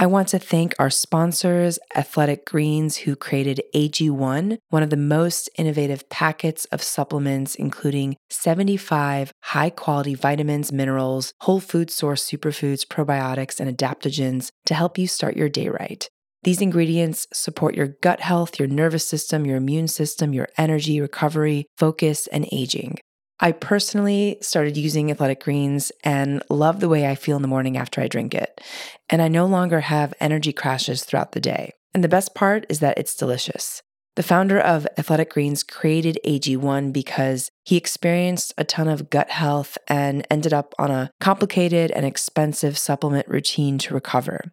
[0.00, 5.50] I want to thank our sponsors, Athletic Greens, who created AG1, one of the most
[5.58, 13.60] innovative packets of supplements, including 75 high quality vitamins, minerals, whole food source superfoods, probiotics,
[13.60, 16.08] and adaptogens to help you start your day right.
[16.44, 21.66] These ingredients support your gut health, your nervous system, your immune system, your energy, recovery,
[21.76, 23.00] focus, and aging.
[23.40, 27.78] I personally started using Athletic Greens and love the way I feel in the morning
[27.78, 28.60] after I drink it.
[29.08, 31.72] And I no longer have energy crashes throughout the day.
[31.94, 33.82] And the best part is that it's delicious.
[34.16, 39.78] The founder of Athletic Greens created AG1 because he experienced a ton of gut health
[39.88, 44.52] and ended up on a complicated and expensive supplement routine to recover.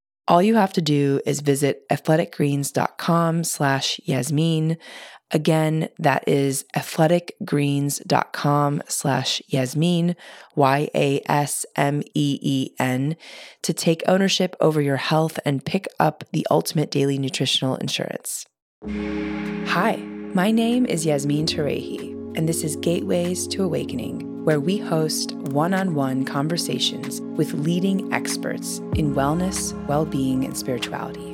[0.31, 4.77] All you have to do is visit athleticgreens.com slash Yasmeen.
[5.31, 10.15] Again, that is athleticgreens.com slash Yasmeen,
[10.55, 13.17] Y A S M E E N,
[13.61, 18.45] to take ownership over your health and pick up the ultimate daily nutritional insurance.
[18.87, 19.97] Hi,
[20.33, 25.73] my name is Yasmin Turayhi, and this is Gateways to Awakening where we host one
[25.73, 31.31] on one conversations with leading experts in wellness, well being, and spirituality.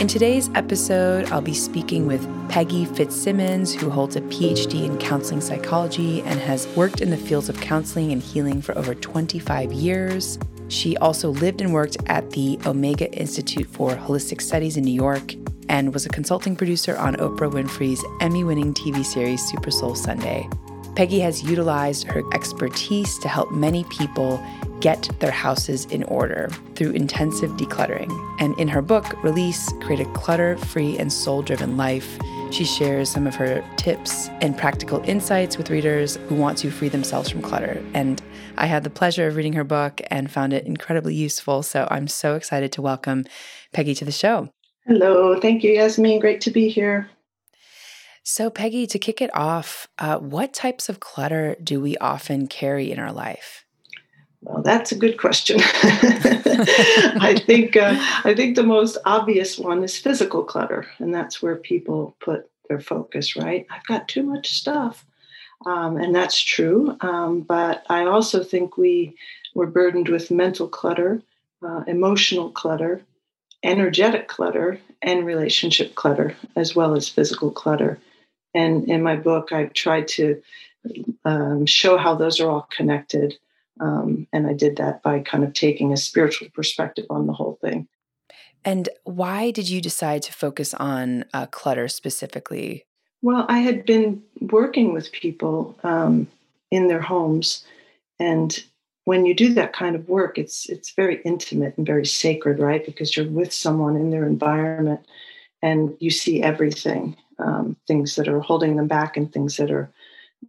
[0.00, 5.42] In today's episode, I'll be speaking with Peggy Fitzsimmons, who holds a PhD in counseling
[5.42, 10.38] psychology and has worked in the fields of counseling and healing for over 25 years.
[10.68, 15.34] She also lived and worked at the Omega Institute for Holistic Studies in New York
[15.68, 20.48] and was a consulting producer on Oprah Winfrey's Emmy winning TV series Super Soul Sunday.
[20.94, 24.44] Peggy has utilized her expertise to help many people
[24.80, 28.10] get their houses in order through intensive decluttering.
[28.40, 32.18] And in her book, Release Create a Clutter Free and Soul Driven Life,
[32.50, 36.90] she shares some of her tips and practical insights with readers who want to free
[36.90, 37.82] themselves from clutter.
[37.94, 38.20] And
[38.58, 41.62] I had the pleasure of reading her book and found it incredibly useful.
[41.62, 43.24] So I'm so excited to welcome
[43.72, 44.50] Peggy to the show.
[44.86, 45.40] Hello.
[45.40, 46.20] Thank you, Yasmin.
[46.20, 47.08] Great to be here.
[48.24, 52.92] So, Peggy, to kick it off, uh, what types of clutter do we often carry
[52.92, 53.64] in our life?
[54.42, 55.58] Well, that's a good question.
[55.62, 57.94] I think uh,
[58.24, 62.80] I think the most obvious one is physical clutter, and that's where people put their
[62.80, 63.36] focus.
[63.36, 63.66] Right?
[63.70, 65.04] I've got too much stuff,
[65.64, 66.96] um, and that's true.
[67.00, 69.16] Um, but I also think we
[69.54, 71.22] we're burdened with mental clutter,
[71.64, 73.02] uh, emotional clutter,
[73.62, 77.98] energetic clutter, and relationship clutter, as well as physical clutter.
[78.54, 80.42] And in my book, I've tried to
[81.24, 83.38] um, show how those are all connected.
[83.80, 87.58] Um, and I did that by kind of taking a spiritual perspective on the whole
[87.60, 87.88] thing.
[88.64, 92.84] And why did you decide to focus on uh, clutter specifically?
[93.20, 96.28] Well, I had been working with people um,
[96.70, 97.64] in their homes,
[98.18, 98.62] and
[99.04, 102.84] when you do that kind of work, it's it's very intimate and very sacred, right?
[102.84, 105.00] Because you're with someone in their environment,
[105.60, 109.90] and you see everything um, things that are holding them back and things that are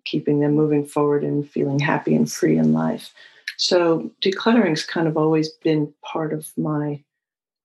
[0.06, 3.14] keeping them moving forward and feeling happy and free in life.
[3.58, 7.02] So decluttering's kind of always been part of my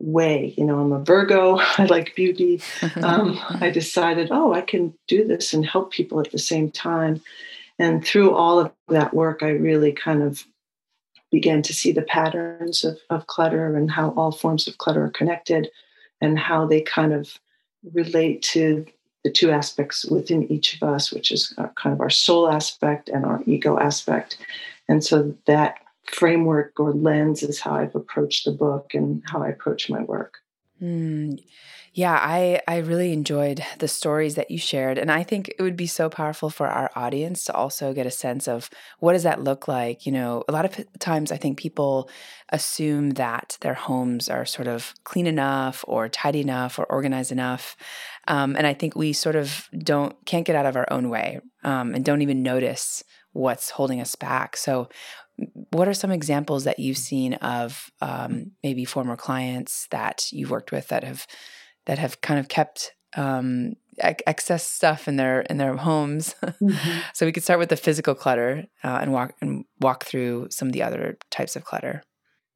[0.01, 0.55] way.
[0.57, 1.59] You know, I'm a Virgo.
[1.79, 2.61] I like beauty.
[3.03, 7.21] Um, I decided, oh, I can do this and help people at the same time.
[7.79, 10.45] And through all of that work, I really kind of
[11.31, 15.11] began to see the patterns of, of clutter and how all forms of clutter are
[15.11, 15.69] connected
[16.21, 17.39] and how they kind of
[17.93, 18.87] relate to
[19.25, 23.25] the two aspects within each of us, which is kind of our soul aspect and
[23.25, 24.39] our ego aspect.
[24.89, 29.49] And so that framework or lens is how I've approached the book and how I
[29.49, 30.39] approach my work.
[30.83, 31.43] Mm,
[31.95, 35.77] yeah, I I really enjoyed the stories that you shared and I think it would
[35.77, 39.43] be so powerful for our audience to also get a sense of what does that
[39.43, 42.09] look like, you know, a lot of times I think people
[42.51, 47.77] assume that their homes are sort of clean enough or tidy enough or organized enough.
[48.27, 51.41] Um, and I think we sort of don't can't get out of our own way
[51.65, 53.03] um, and don't even notice
[53.33, 54.57] what's holding us back.
[54.57, 54.89] So
[55.71, 60.73] what are some examples that you've seen of um, maybe former clients that you've worked
[60.73, 61.27] with that have
[61.89, 66.35] that have kind of kept um, excess stuff in their in their homes.
[66.43, 66.99] Mm-hmm.
[67.15, 70.69] so we could start with the physical clutter uh, and walk and walk through some
[70.69, 72.03] of the other types of clutter.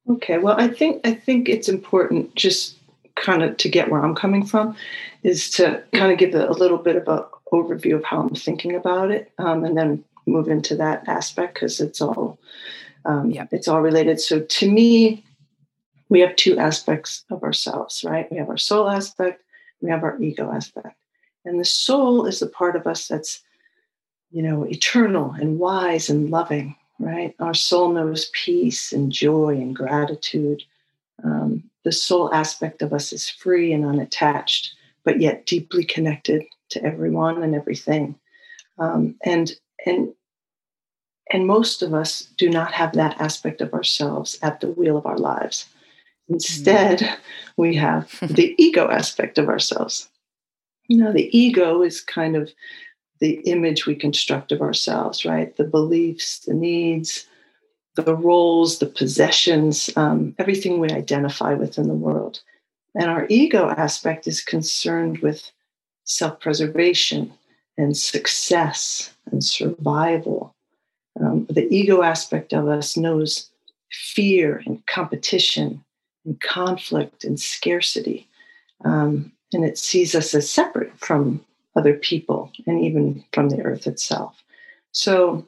[0.08, 0.38] Okay.
[0.38, 2.76] Well, I think I think it's important just
[3.16, 4.76] kind of to get where I'm coming from
[5.22, 8.34] is to kind of give a, a little bit of an overview of how I'm
[8.34, 12.38] thinking about it, um, and then move into that aspect because it's all
[13.06, 13.48] um, yep.
[13.50, 14.20] it's all related.
[14.20, 15.24] So to me,
[16.08, 18.30] we have two aspects of ourselves, right?
[18.30, 19.42] We have our soul aspect,
[19.80, 20.96] we have our ego aspect,
[21.44, 23.42] and the soul is the part of us that's
[24.30, 27.34] you know eternal and wise and loving, right?
[27.40, 30.62] Our soul knows peace and joy and gratitude.
[31.24, 34.74] Um, the soul aspect of us is free and unattached,
[35.04, 38.14] but yet deeply connected to everyone and everything.
[38.78, 39.52] Um, and
[39.86, 40.14] and
[41.32, 45.06] and most of us do not have that aspect of ourselves at the wheel of
[45.06, 45.66] our lives.
[46.32, 47.16] Instead, mm.
[47.56, 50.08] we have the ego aspect of ourselves.
[50.88, 52.50] You know, the ego is kind of
[53.20, 55.56] the image we construct of ourselves, right?
[55.56, 57.26] The beliefs, the needs,
[57.94, 62.40] the roles, the possessions, um, everything we identify with in the world.
[62.94, 65.50] And our ego aspect is concerned with
[66.04, 67.32] self preservation
[67.78, 70.54] and success and survival.
[71.20, 73.50] Um, the ego aspect of us knows
[73.90, 75.84] fear and competition
[76.24, 78.28] and conflict and scarcity.
[78.84, 81.44] Um, and it sees us as separate from
[81.76, 84.42] other people and even from the earth itself.
[84.92, 85.46] So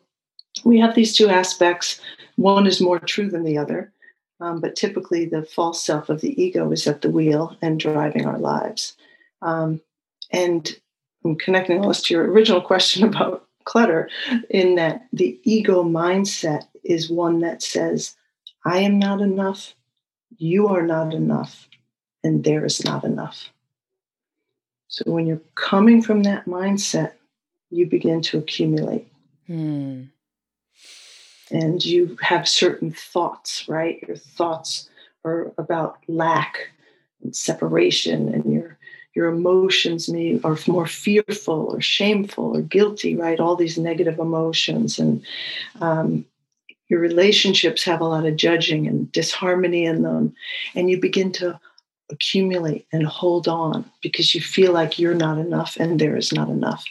[0.65, 2.01] we have these two aspects.
[2.37, 3.93] One is more true than the other,
[4.41, 8.27] um, but typically the false self of the ego is at the wheel and driving
[8.27, 8.97] our lives.
[9.43, 9.81] Um,
[10.31, 10.71] and
[11.25, 14.09] I'm connecting all this to your original question about clutter,
[14.51, 18.15] in that the ego mindset is one that says,
[18.67, 19.75] I am not enough,
[20.39, 21.69] you are not enough,
[22.23, 23.51] and there is not enough.
[24.89, 27.13] So when you're coming from that mindset,
[27.71, 29.09] you begin to accumulate.
[29.47, 30.05] Hmm
[31.51, 34.03] and you have certain thoughts, right?
[34.07, 34.89] Your thoughts
[35.25, 36.71] are about lack
[37.23, 38.79] and separation, and your
[39.15, 43.39] your emotions may are more fearful or shameful or guilty, right?
[43.39, 45.23] All these negative emotions, and
[45.81, 46.25] um,
[46.89, 50.35] your relationships have a lot of judging and disharmony in them,
[50.75, 51.59] and you begin to
[52.11, 56.49] accumulate and hold on because you feel like you're not enough and there is not
[56.49, 56.85] enough.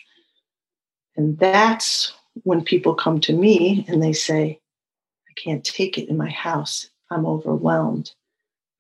[1.15, 2.13] And that's
[2.43, 4.59] when people come to me and they say,
[5.29, 8.11] I can't take it in my house, I'm overwhelmed.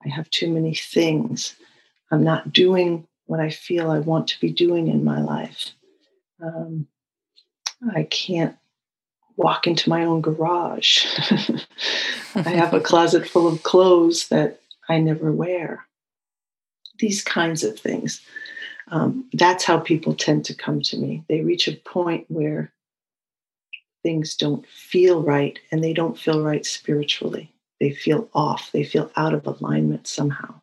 [0.03, 1.55] I have too many things.
[2.11, 5.71] I'm not doing what I feel I want to be doing in my life.
[6.43, 6.87] Um,
[7.95, 8.55] I can't
[9.35, 11.05] walk into my own garage.
[12.35, 14.59] I have a closet full of clothes that
[14.89, 15.85] I never wear.
[16.99, 18.21] These kinds of things.
[18.89, 21.23] Um, that's how people tend to come to me.
[21.27, 22.71] They reach a point where
[24.03, 27.51] things don't feel right and they don't feel right spiritually.
[27.79, 30.61] They feel off, they feel out of alignment somehow.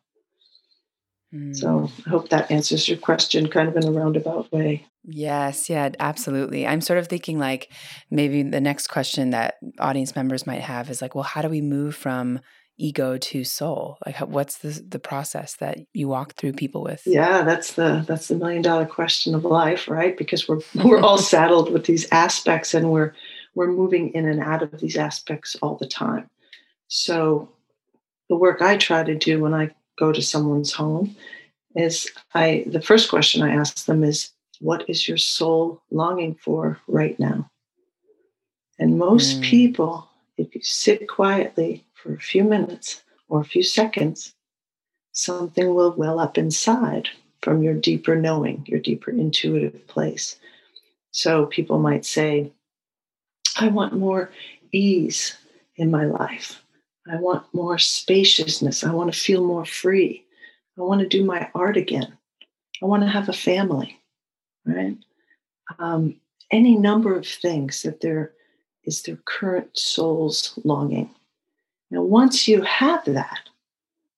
[1.33, 1.55] Mm.
[1.55, 4.85] So I hope that answers your question kind of in a roundabout way.
[5.03, 6.67] Yes, yeah, absolutely.
[6.67, 7.71] I'm sort of thinking like
[8.09, 11.61] maybe the next question that audience members might have is like, well, how do we
[11.61, 12.39] move from
[12.77, 13.97] ego to soul?
[14.05, 17.01] Like, what's the the process that you walk through people with?
[17.05, 20.17] Yeah, that's the that's the million dollar question of life, right?
[20.17, 23.13] Because we're we're all saddled with these aspects, and we're
[23.55, 26.29] we're moving in and out of these aspects all the time.
[26.87, 27.49] So,
[28.29, 31.15] the work I try to do when I go to someone's home
[31.75, 36.79] is I the first question I ask them is, "What is your soul longing for
[36.87, 37.49] right now?"
[38.79, 39.43] And most mm.
[39.43, 39.93] people,
[40.37, 44.33] if you sit quietly for a few minutes or a few seconds,
[45.11, 47.09] something will well up inside
[47.41, 50.35] from your deeper knowing, your deeper intuitive place.
[51.11, 52.51] So people might say,
[53.57, 54.31] I want more
[54.71, 55.37] ease
[55.75, 56.60] in my life.
[57.09, 58.83] I want more spaciousness.
[58.83, 60.23] I want to feel more free.
[60.77, 62.17] I want to do my art again.
[62.81, 63.99] I want to have a family,
[64.65, 64.97] right?
[65.79, 66.15] Um,
[66.51, 68.33] any number of things that there
[68.83, 71.09] is their current soul's longing.
[71.89, 73.49] Now, once you have that,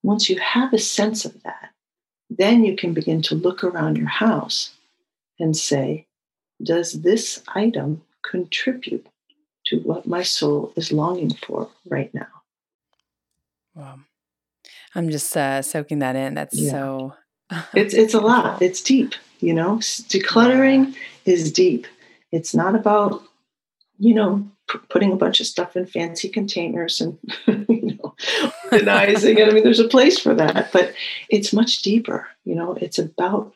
[0.04, 1.72] once you have a sense of that,
[2.30, 4.72] then you can begin to look around your house
[5.40, 6.06] and say,
[6.62, 9.06] does this item contribute
[9.66, 12.28] to what my soul is longing for right now?
[13.76, 14.00] Wow.
[14.96, 16.34] I'm just uh, soaking that in.
[16.36, 16.72] That's yeah.
[16.72, 17.14] so.
[17.74, 18.62] it's it's a lot.
[18.62, 19.14] It's deep.
[19.40, 21.88] You know, decluttering is deep.
[22.32, 23.24] It's not about
[24.00, 27.18] you know p- putting a bunch of stuff in fancy containers and
[27.70, 28.16] you know
[28.72, 29.50] organizing it.
[29.50, 30.94] I mean, there's a place for that, but
[31.30, 32.28] it's much deeper.
[32.46, 33.54] You know, it's about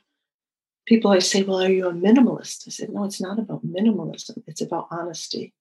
[0.86, 1.12] people.
[1.12, 2.67] I say, well, are you a minimalist?
[2.67, 4.43] I said, no, it's not about minimalism.
[4.47, 5.53] It's about honesty.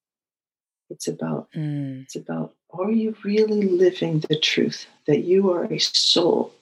[0.90, 2.02] It's about mm.
[2.02, 6.52] it's about are you really living the truth that you are a soul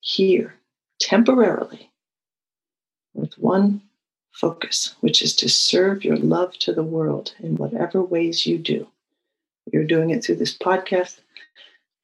[0.00, 0.54] here
[1.00, 1.90] temporarily
[3.14, 3.82] with one
[4.32, 8.86] focus, which is to serve your love to the world in whatever ways you do.
[9.72, 11.20] You're doing it through this podcast.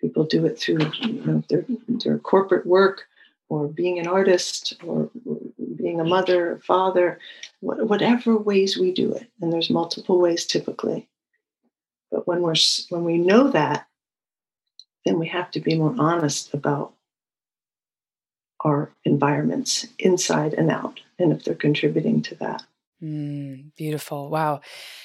[0.00, 3.06] People do it through you know, their, their corporate work
[3.48, 5.08] or being an artist or
[5.76, 7.18] being a mother father,
[7.60, 9.26] whatever ways we do it.
[9.40, 11.08] And there's multiple ways typically.
[12.16, 12.54] But when we're
[12.88, 13.88] when we know that,
[15.04, 16.94] then we have to be more honest about
[18.60, 22.62] our environments inside and out and if they're contributing to that.
[23.02, 24.30] Mm, beautiful.
[24.30, 24.62] Wow.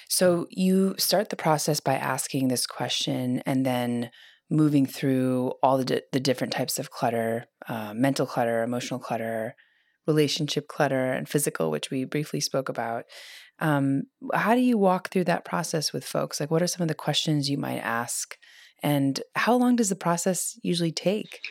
[0.08, 4.10] So you start the process by asking this question and then
[4.50, 9.54] moving through all the, the different types of clutter uh, mental clutter, emotional clutter,
[10.08, 13.04] relationship clutter, and physical, which we briefly spoke about.
[13.60, 14.04] Um,
[14.34, 16.40] how do you walk through that process with folks?
[16.40, 18.38] Like, what are some of the questions you might ask?
[18.84, 21.42] And how long does the process usually take?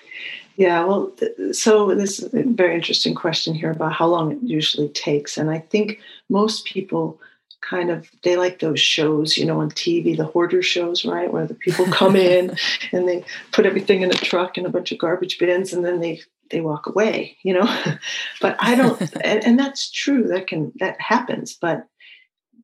[0.56, 1.12] Yeah, well,
[1.52, 5.38] so this is a very interesting question here about how long it usually takes.
[5.38, 7.20] And I think most people
[7.60, 11.46] kind of they like those shows you know on tv the hoarder shows right where
[11.46, 12.56] the people come in
[12.92, 16.00] and they put everything in a truck and a bunch of garbage bins and then
[16.00, 17.82] they they walk away you know
[18.40, 21.86] but i don't and, and, that's true that can that happens but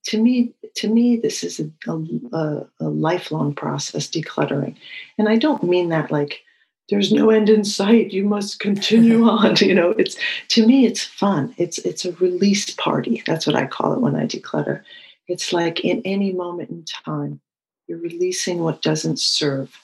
[0.07, 1.93] to me to me this is a,
[2.33, 4.77] a, a lifelong process decluttering.
[5.19, 6.43] And i don't mean that like
[6.89, 10.17] there's no end in sight you must continue on you know it's
[10.49, 11.55] to me it's fun.
[11.59, 13.23] It's it's a release party.
[13.27, 14.83] That's what i call it when i declutter.
[15.29, 17.41] It's like in any moment in time
[17.89, 19.77] you're releasing what doesn't serve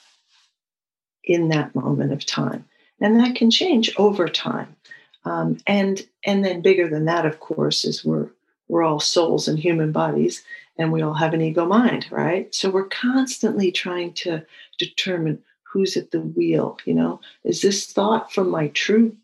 [1.24, 2.64] in that moment of time.
[3.00, 4.76] And that can change over time.
[5.24, 8.28] Um, and and then bigger than that of course is we're
[8.72, 10.42] we're all souls and human bodies
[10.78, 12.52] and we all have an ego mind right?
[12.54, 14.44] So we're constantly trying to
[14.78, 17.20] determine who's at the wheel you know?
[17.44, 19.14] Is this thought from my true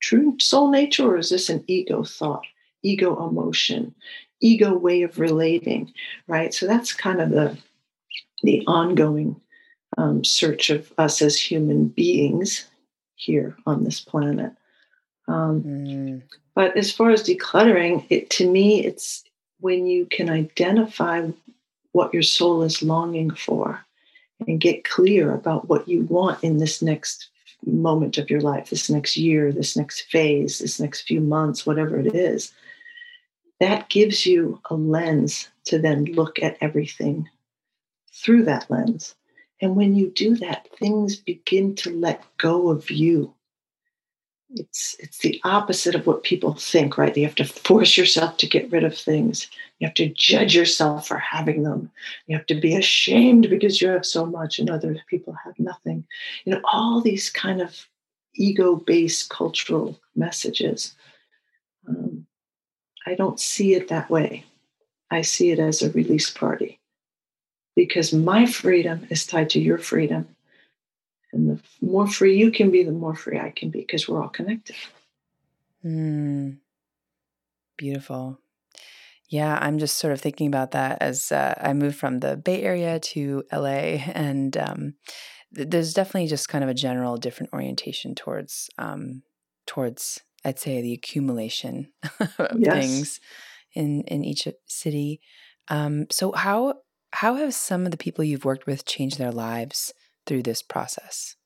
[0.00, 2.44] true soul nature or is this an ego thought
[2.82, 3.94] ego emotion
[4.40, 5.90] ego way of relating
[6.26, 6.52] right?
[6.52, 7.56] So that's kind of the
[8.42, 9.40] the ongoing
[9.96, 12.68] um, search of us as human beings
[13.16, 14.52] here on this planet.
[15.26, 16.22] Um, mm.
[16.58, 19.22] But as far as decluttering it to me it's
[19.60, 21.24] when you can identify
[21.92, 23.80] what your soul is longing for
[24.44, 27.28] and get clear about what you want in this next
[27.64, 31.96] moment of your life, this next year, this next phase, this next few months, whatever
[31.96, 32.52] it is,
[33.60, 37.28] that gives you a lens to then look at everything
[38.12, 39.14] through that lens.
[39.60, 43.32] And when you do that, things begin to let go of you
[44.50, 47.16] it's it's the opposite of what people think right?
[47.16, 49.48] You have to force yourself to get rid of things.
[49.78, 51.90] You have to judge yourself for having them.
[52.26, 56.04] You have to be ashamed because you have so much and other people have nothing.
[56.44, 57.86] You know all these kind of
[58.34, 60.94] ego based cultural messages
[61.88, 62.24] um,
[63.06, 64.44] i don't see it that way.
[65.10, 66.78] I see it as a release party
[67.74, 70.28] because my freedom is tied to your freedom
[71.88, 74.76] more free you can be, the more free I can be because we're all connected.
[75.84, 76.58] Mm,
[77.76, 78.40] beautiful.
[79.28, 82.62] Yeah, I'm just sort of thinking about that as uh, I moved from the Bay
[82.62, 84.94] Area to LA, and um,
[85.54, 89.22] th- there's definitely just kind of a general different orientation towards um,
[89.66, 91.92] towards I'd say the accumulation
[92.38, 92.74] of yes.
[92.74, 93.20] things
[93.74, 95.20] in in each city.
[95.68, 96.74] Um, so how
[97.12, 99.92] how have some of the people you've worked with changed their lives
[100.26, 101.36] through this process?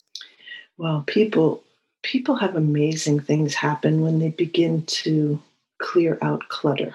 [0.79, 1.63] Well, people
[2.03, 5.41] people have amazing things happen when they begin to
[5.81, 6.95] clear out clutter,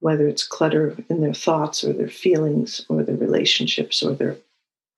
[0.00, 4.36] whether it's clutter in their thoughts or their feelings or their relationships or their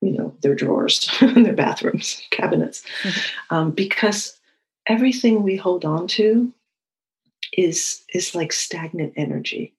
[0.01, 2.83] you know their drawers their bathrooms cabinets.
[3.03, 3.55] Mm-hmm.
[3.55, 4.37] um, because
[4.87, 6.51] everything we hold on to
[7.53, 9.73] is is like stagnant energy.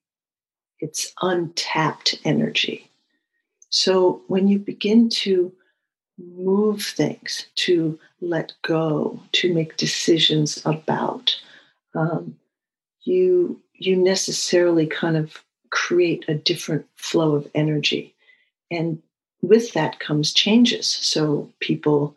[0.79, 2.89] It's untapped energy.
[3.69, 5.51] So when you begin to
[6.35, 11.35] move things, to let go, to make decisions about.
[11.95, 12.35] Um,
[13.03, 18.13] you you necessarily kind of create a different flow of energy,
[18.69, 19.01] and
[19.41, 20.87] with that comes changes.
[20.87, 22.15] So people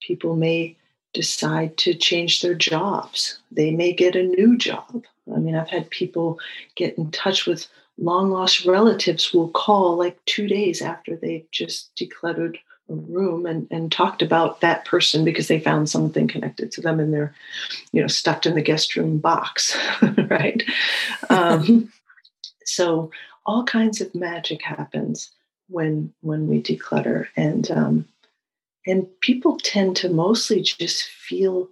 [0.00, 0.76] people may
[1.12, 3.38] decide to change their jobs.
[3.50, 5.04] They may get a new job.
[5.34, 6.38] I mean, I've had people
[6.74, 11.94] get in touch with long lost relatives will call like two days after they've just
[11.94, 12.56] decluttered
[12.88, 17.12] room and, and talked about that person because they found something connected to them and
[17.12, 17.34] they're
[17.92, 19.76] you know stuffed in the guest room box
[20.28, 20.62] right?
[21.30, 21.92] Um,
[22.64, 23.10] so
[23.46, 25.30] all kinds of magic happens
[25.68, 28.08] when when we declutter and um,
[28.86, 31.68] and people tend to mostly just feel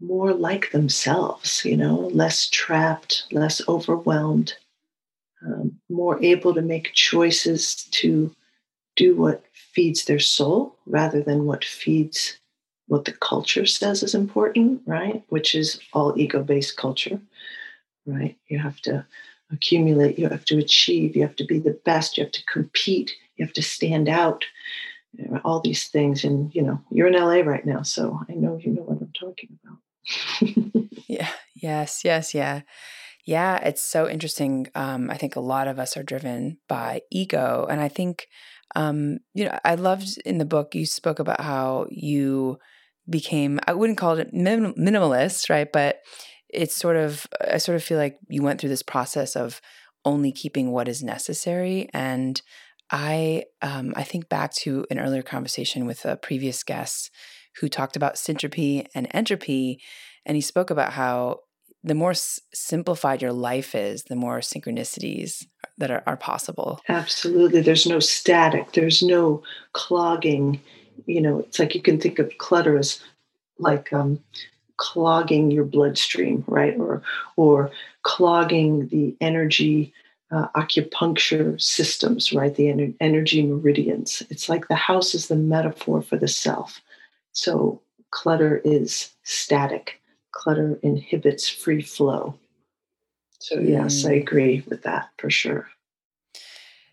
[0.00, 4.54] more like themselves, you know, less trapped, less overwhelmed,
[5.44, 8.34] um, more able to make choices to
[8.96, 12.38] do what feeds their soul rather than what feeds
[12.86, 15.22] what the culture says is important, right?
[15.28, 17.18] Which is all ego based culture,
[18.06, 18.36] right?
[18.48, 19.06] You have to
[19.50, 23.12] accumulate, you have to achieve, you have to be the best, you have to compete,
[23.36, 24.44] you have to stand out,
[25.44, 26.24] all these things.
[26.24, 29.12] And, you know, you're in LA right now, so I know you know what I'm
[29.18, 30.84] talking about.
[31.08, 32.62] yeah, yes, yes, yeah.
[33.26, 34.66] Yeah, it's so interesting.
[34.74, 37.66] Um, I think a lot of us are driven by ego.
[37.70, 38.26] And I think,
[38.74, 42.58] um, you know, I loved in the book, you spoke about how you
[43.08, 45.70] became, I wouldn't call it minim- minimalist, right?
[45.70, 45.98] But
[46.48, 49.60] it's sort of, I sort of feel like you went through this process of
[50.04, 51.88] only keeping what is necessary.
[51.92, 52.40] And
[52.90, 57.10] I, um, I think back to an earlier conversation with a previous guest
[57.60, 59.80] who talked about syntropy and entropy.
[60.26, 61.40] And he spoke about how
[61.84, 66.80] the more s- simplified your life is, the more synchronicities that are, are possible.
[66.88, 67.60] Absolutely.
[67.60, 69.42] There's no static, there's no
[69.74, 70.60] clogging.
[71.06, 73.00] You know, it's like you can think of clutter as
[73.58, 74.18] like um,
[74.78, 76.74] clogging your bloodstream, right?
[76.78, 77.02] Or,
[77.36, 77.70] or
[78.02, 79.92] clogging the energy
[80.30, 82.54] uh, acupuncture systems, right?
[82.54, 84.22] The ener- energy meridians.
[84.30, 86.80] It's like the house is the metaphor for the self.
[87.32, 90.00] So clutter is static
[90.34, 92.34] clutter inhibits free flow.
[93.38, 94.22] So, yes, I mm.
[94.22, 95.68] agree with that for sure.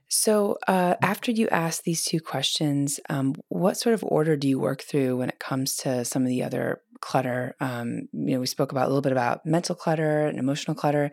[0.10, 4.60] So, uh, after you ask these two questions, um, what sort of order do you
[4.60, 7.55] work through when it comes to some of the other clutter?
[7.62, 11.12] Um, you know, we spoke about a little bit about mental clutter and emotional clutter.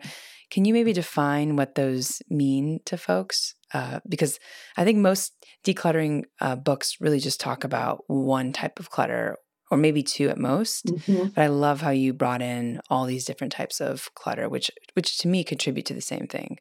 [0.51, 3.55] Can you maybe define what those mean to folks?
[3.73, 4.39] Uh, because
[4.75, 5.31] I think most
[5.65, 9.37] decluttering uh, books really just talk about one type of clutter
[9.71, 10.87] or maybe two at most.
[10.87, 11.29] Mm-hmm.
[11.29, 15.17] But I love how you brought in all these different types of clutter, which which
[15.19, 16.59] to me contribute to the same thing.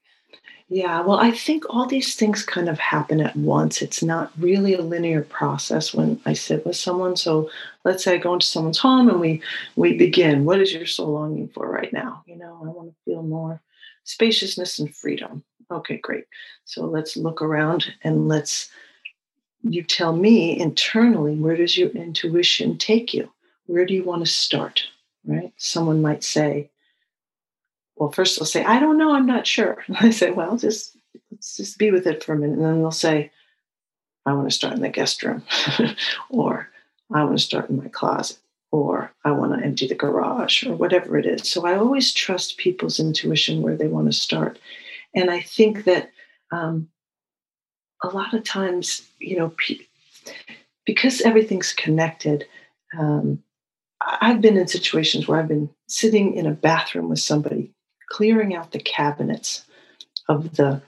[0.70, 3.80] Yeah, well, I think all these things kind of happen at once.
[3.80, 7.16] It's not really a linear process when I sit with someone.
[7.16, 7.48] So
[7.84, 9.42] let's say I go into someone's home and we
[9.76, 10.44] we begin.
[10.44, 12.22] What is your soul longing for right now?
[12.26, 13.62] You know, I want to feel more
[14.04, 15.42] spaciousness and freedom.
[15.70, 16.24] Okay, great.
[16.66, 18.70] So let's look around and let's
[19.72, 23.30] you tell me internally where does your intuition take you?
[23.66, 24.84] Where do you want to start
[25.28, 25.52] right?
[25.56, 26.70] Someone might say
[27.96, 29.84] well first they'll say i don't know i'm not sure.
[29.86, 30.96] And i say well just
[31.30, 32.56] let's just be with it for a minute.
[32.56, 33.30] And then they'll say
[34.26, 35.42] i want to start in the guest room
[36.30, 36.68] or
[37.12, 38.38] i want to start in my closet
[38.70, 41.48] or i want to empty the garage or whatever it is.
[41.48, 44.58] So i always trust people's intuition where they want to start.
[45.14, 46.10] And i think that
[46.50, 46.88] um,
[48.02, 49.52] a lot of times, you know,
[50.84, 52.46] because everything's connected,
[52.98, 53.42] um,
[54.00, 57.72] I've been in situations where I've been sitting in a bathroom with somebody,
[58.08, 59.64] clearing out the cabinets
[60.28, 60.82] of the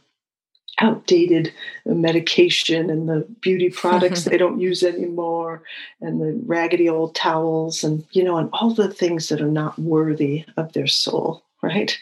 [0.79, 1.53] outdated
[1.85, 5.62] medication and the beauty products they don't use anymore
[6.01, 9.79] and the raggedy old towels and you know and all the things that are not
[9.79, 11.99] worthy of their soul right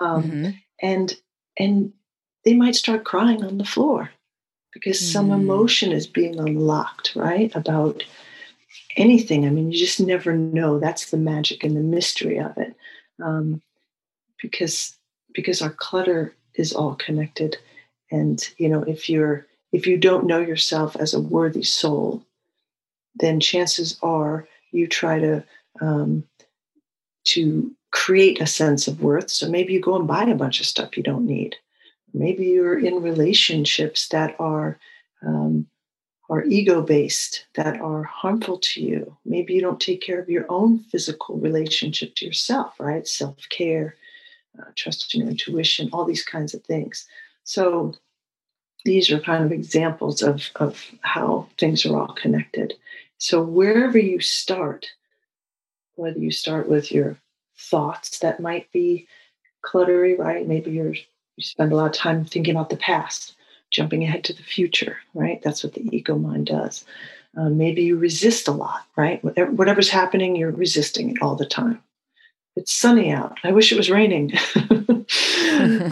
[0.00, 0.50] um, mm-hmm.
[0.80, 1.16] and
[1.58, 1.92] and
[2.44, 4.10] they might start crying on the floor
[4.72, 5.12] because mm.
[5.12, 7.54] some emotion is being unlocked, right?
[7.54, 8.02] About
[8.96, 9.46] anything.
[9.46, 10.78] I mean, you just never know.
[10.78, 12.74] That's the magic and the mystery of it.
[13.22, 13.62] Um,
[14.40, 14.96] because
[15.34, 17.56] because our clutter is all connected.
[18.10, 22.24] And you know, if you're if you don't know yourself as a worthy soul,
[23.16, 25.44] then chances are you try to
[25.80, 26.24] um,
[27.24, 29.30] to create a sense of worth.
[29.30, 31.56] So maybe you go and buy a bunch of stuff you don't need.
[32.14, 34.78] Maybe you're in relationships that are
[35.22, 35.66] um,
[36.28, 39.16] are ego based, that are harmful to you.
[39.24, 43.06] Maybe you don't take care of your own physical relationship to yourself, right?
[43.06, 43.96] Self care,
[44.58, 47.06] uh, trusting your intuition, all these kinds of things.
[47.44, 47.94] So
[48.84, 52.74] these are kind of examples of, of how things are all connected.
[53.18, 54.86] So wherever you start,
[55.94, 57.16] whether you start with your
[57.56, 59.06] thoughts that might be
[59.64, 60.46] cluttery, right?
[60.46, 60.94] Maybe you're
[61.42, 63.34] spend a lot of time thinking about the past,
[63.70, 65.40] jumping ahead to the future, right?
[65.42, 66.84] That's what the ego mind does.
[67.36, 69.22] Uh, maybe you resist a lot, right?
[69.24, 71.82] Whatever's happening, you're resisting it all the time.
[72.54, 73.38] It's sunny out.
[73.44, 74.32] I wish it was raining.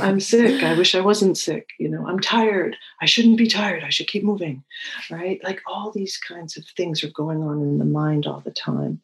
[0.01, 0.63] I'm sick.
[0.63, 1.71] I wish I wasn't sick.
[1.79, 2.77] You know, I'm tired.
[3.01, 3.83] I shouldn't be tired.
[3.83, 4.63] I should keep moving,
[5.11, 5.43] right?
[5.43, 9.01] Like all these kinds of things are going on in the mind all the time.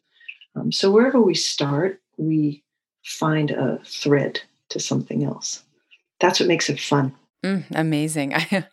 [0.55, 2.63] Um, so wherever we start, we
[3.03, 5.63] find a thread to something else
[6.19, 7.15] that's what makes it fun.
[7.43, 8.33] Mm, amazing.
[8.35, 8.65] I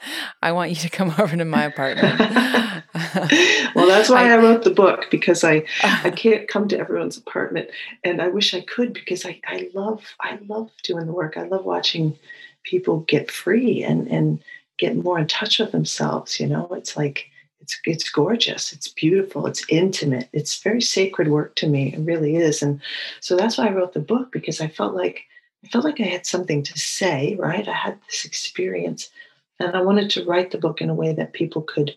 [0.42, 2.18] I want you to come over to my apartment.
[3.74, 7.18] well, that's why I, I, wrote the book because I I can't come to everyone's
[7.18, 7.68] apartment,
[8.02, 11.36] and I wish I could because I I love I love doing the work.
[11.36, 12.16] I love watching
[12.62, 14.42] people get free and and
[14.78, 16.40] get more in touch with themselves.
[16.40, 17.30] You know, it's like
[17.60, 18.72] it's it's gorgeous.
[18.72, 19.46] It's beautiful.
[19.46, 20.28] It's intimate.
[20.32, 21.92] It's very sacred work to me.
[21.92, 22.80] It really is, and
[23.20, 25.26] so that's why I wrote the book because I felt like
[25.64, 27.36] I felt like I had something to say.
[27.38, 29.10] Right, I had this experience,
[29.58, 31.96] and I wanted to write the book in a way that people could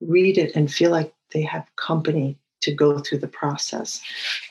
[0.00, 4.00] read it and feel like they have company to go through the process.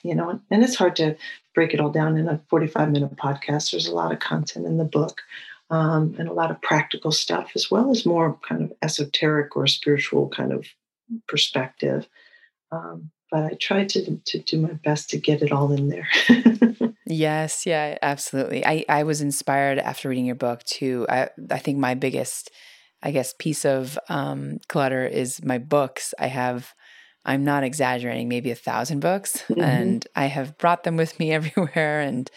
[0.03, 1.15] You know, and it's hard to
[1.53, 3.71] break it all down in a 45 minute podcast.
[3.71, 5.21] There's a lot of content in the book
[5.69, 9.67] um, and a lot of practical stuff, as well as more kind of esoteric or
[9.67, 10.67] spiritual kind of
[11.27, 12.07] perspective.
[12.71, 16.07] Um, but I tried to, to do my best to get it all in there.
[17.11, 18.65] yes, yeah, absolutely.
[18.65, 21.05] I, I was inspired after reading your book too.
[21.09, 22.51] I, I think my biggest,
[23.03, 26.13] I guess, piece of um, clutter is my books.
[26.19, 26.73] I have
[27.23, 29.61] I'm not exaggerating, maybe a thousand books, mm-hmm.
[29.61, 32.01] and I have brought them with me everywhere.
[32.01, 32.29] And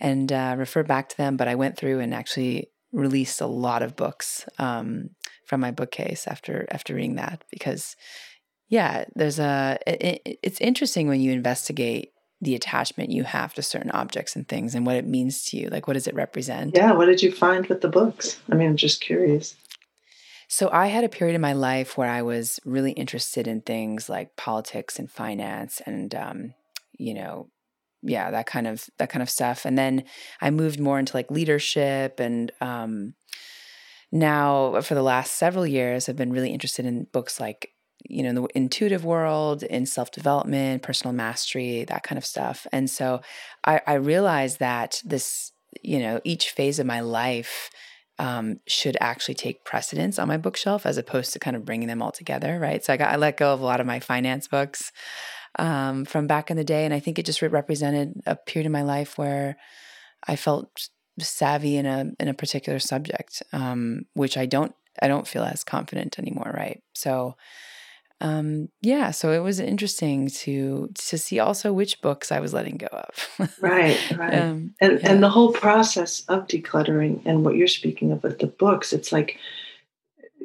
[0.00, 1.36] and uh, refer back to them.
[1.36, 5.10] But I went through and actually released a lot of books um,
[5.44, 7.96] from my bookcase after after reading that because
[8.68, 13.90] yeah, there's a it, it's interesting when you investigate the attachment you have to certain
[13.90, 15.68] objects and things and what it means to you.
[15.68, 16.76] Like, what does it represent?
[16.76, 18.38] Yeah, what did you find with the books?
[18.50, 19.56] I mean, I'm just curious.
[20.46, 24.08] So, I had a period in my life where I was really interested in things
[24.08, 26.54] like politics and finance and, um,
[26.96, 27.50] you know,
[28.02, 29.64] yeah, that kind of that kind of stuff.
[29.64, 30.04] And then
[30.40, 33.14] I moved more into like leadership and um
[34.10, 37.72] now for the last several years I've been really interested in books like
[38.04, 42.66] you know, in the intuitive world, in self development, personal mastery, that kind of stuff.
[42.72, 43.20] And so
[43.64, 47.70] I, I realized that this, you know, each phase of my life
[48.18, 52.02] um, should actually take precedence on my bookshelf as opposed to kind of bringing them
[52.02, 52.84] all together, right?
[52.84, 54.92] So I got I let go of a lot of my finance books
[55.58, 56.84] um, from back in the day.
[56.84, 59.56] And I think it just represented a period in my life where
[60.26, 60.88] I felt
[61.20, 65.64] savvy in a in a particular subject, um, which I don't I don't feel as
[65.64, 66.82] confident anymore, right?
[66.94, 67.36] So
[68.20, 72.76] um, yeah, so it was interesting to to see also which books I was letting
[72.76, 73.50] go of.
[73.60, 74.34] right, right.
[74.34, 75.10] Um, and yeah.
[75.10, 79.12] and the whole process of decluttering and what you're speaking of with the books, it's
[79.12, 79.38] like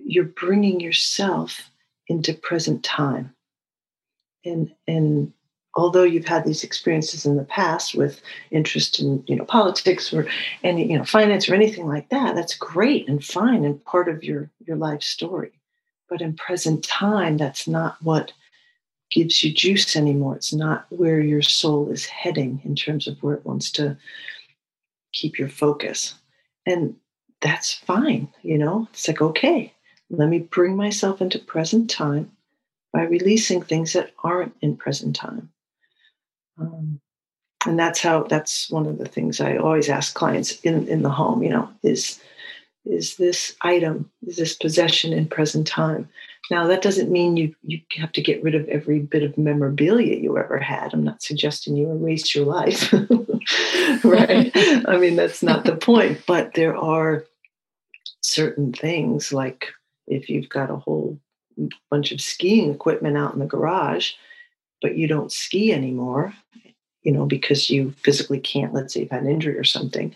[0.06, 1.72] you're bringing yourself
[2.08, 3.34] into present time
[4.46, 5.34] and and
[5.76, 10.28] although you've had these experiences in the past with interest in you know politics or
[10.64, 14.24] any you know finance or anything like that that's great and fine and part of
[14.24, 15.52] your your life story
[16.14, 18.32] but in present time that's not what
[19.10, 20.36] gives you juice anymore.
[20.36, 23.98] It's not where your soul is heading in terms of where it wants to
[25.12, 26.14] keep your focus.
[26.68, 26.96] And
[27.42, 28.88] that's fine you know?
[28.94, 29.74] It's like okay
[30.12, 32.32] let me bring myself into present time
[32.92, 35.50] by releasing things that aren't in present time.
[36.60, 37.02] Um,
[37.66, 41.10] and that's how that's one of the things I always ask clients in, in the
[41.10, 42.20] home, you know, is
[42.86, 46.10] is this item, is this possession in present time?
[46.52, 50.18] Now that doesn't mean you you have to get rid of every bit of memorabilia
[50.18, 50.94] you ever had.
[50.94, 52.92] I'm not suggesting you erase your life.
[54.04, 54.52] right?
[54.88, 57.26] I mean that's not the point, but there are
[58.22, 59.68] certain things like
[60.08, 61.18] if you've got a whole
[61.90, 64.12] bunch of skiing equipment out in the garage,
[64.82, 66.34] but you don't ski anymore,
[67.04, 70.16] you know, because you physically can't, let's say you've had an injury or something,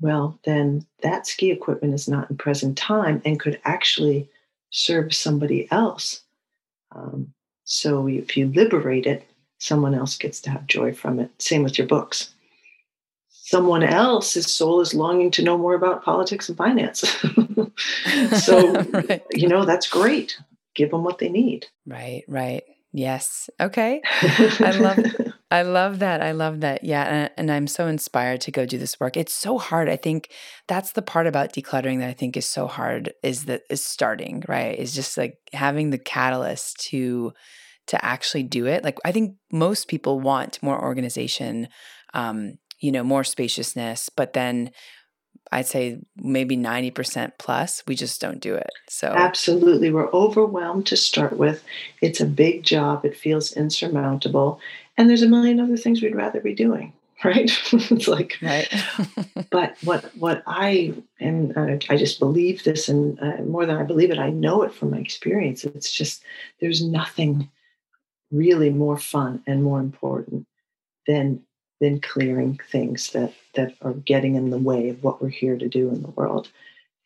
[0.00, 4.28] well, then that ski equipment is not in present time and could actually
[4.70, 6.22] serve somebody else.
[6.94, 7.32] Um,
[7.64, 9.26] so if you liberate it,
[9.58, 11.30] someone else gets to have joy from it.
[11.38, 12.34] Same with your books.
[13.28, 17.00] Someone else's soul is longing to know more about politics and finance.
[18.42, 19.22] so, right.
[19.32, 20.36] you know, that's great
[20.76, 21.66] give them what they need.
[21.86, 22.62] Right, right.
[22.92, 23.50] Yes.
[23.60, 24.00] Okay.
[24.22, 24.98] I love
[25.50, 26.22] I love that.
[26.22, 26.82] I love that.
[26.82, 29.16] Yeah, and, and, I'm so inspired to go do this work.
[29.16, 29.88] It's so hard.
[29.88, 30.30] I think
[30.66, 34.42] that's the part about decluttering that I think is so hard is that is starting,
[34.48, 34.76] right?
[34.76, 37.32] Is just like having the catalyst to
[37.86, 38.82] to actually do it.
[38.82, 41.68] Like I think most people want more organization,
[42.12, 44.72] um, you know, more spaciousness, but then
[45.52, 48.70] I'd say maybe 90% plus, we just don't do it.
[48.88, 49.90] So, absolutely.
[49.90, 51.62] We're overwhelmed to start with.
[52.00, 54.60] It's a big job, it feels insurmountable.
[54.96, 56.92] And there's a million other things we'd rather be doing.
[57.24, 57.50] Right?
[57.72, 58.68] it's like, right.
[59.50, 61.56] but what what I and
[61.88, 64.90] I just believe this, and uh, more than I believe it, I know it from
[64.90, 65.64] my experience.
[65.64, 66.22] It's just
[66.60, 67.48] there's nothing
[68.30, 70.46] really more fun and more important
[71.06, 71.42] than
[71.80, 75.68] than clearing things that that are getting in the way of what we're here to
[75.68, 76.48] do in the world